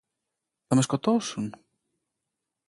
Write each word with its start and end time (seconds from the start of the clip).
Θα 0.67 0.75
με 0.75 0.81
σκοτώσουν! 0.81 1.55